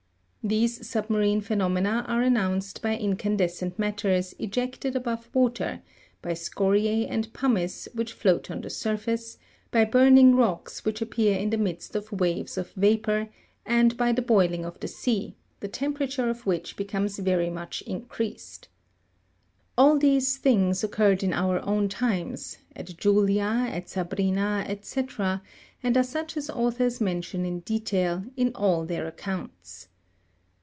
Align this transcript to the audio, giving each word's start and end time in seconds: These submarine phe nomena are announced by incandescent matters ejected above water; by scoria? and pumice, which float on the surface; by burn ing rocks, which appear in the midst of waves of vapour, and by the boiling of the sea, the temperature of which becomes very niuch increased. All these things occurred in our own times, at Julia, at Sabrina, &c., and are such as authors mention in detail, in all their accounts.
These 0.43 0.89
submarine 0.89 1.41
phe 1.41 1.51
nomena 1.53 2.03
are 2.07 2.23
announced 2.23 2.81
by 2.81 2.97
incandescent 2.97 3.77
matters 3.77 4.33
ejected 4.39 4.95
above 4.95 5.29
water; 5.35 5.83
by 6.23 6.33
scoria? 6.33 7.05
and 7.07 7.31
pumice, 7.31 7.87
which 7.93 8.11
float 8.13 8.49
on 8.49 8.61
the 8.61 8.71
surface; 8.71 9.37
by 9.69 9.85
burn 9.85 10.17
ing 10.17 10.33
rocks, 10.35 10.83
which 10.83 10.99
appear 10.99 11.37
in 11.37 11.51
the 11.51 11.59
midst 11.59 11.95
of 11.95 12.11
waves 12.11 12.57
of 12.57 12.71
vapour, 12.71 13.29
and 13.67 13.95
by 13.97 14.11
the 14.11 14.23
boiling 14.23 14.65
of 14.65 14.79
the 14.79 14.87
sea, 14.87 15.35
the 15.59 15.67
temperature 15.67 16.27
of 16.27 16.47
which 16.47 16.75
becomes 16.75 17.19
very 17.19 17.49
niuch 17.49 17.83
increased. 17.83 18.67
All 19.77 19.99
these 19.99 20.37
things 20.37 20.83
occurred 20.83 21.21
in 21.21 21.33
our 21.33 21.61
own 21.63 21.87
times, 21.87 22.57
at 22.75 22.97
Julia, 22.97 23.67
at 23.69 23.89
Sabrina, 23.89 24.65
&c., 24.81 25.03
and 25.83 25.95
are 25.95 26.01
such 26.03 26.35
as 26.35 26.49
authors 26.49 26.99
mention 26.99 27.45
in 27.45 27.59
detail, 27.59 28.23
in 28.35 28.51
all 28.55 28.85
their 28.85 29.05
accounts. 29.05 29.87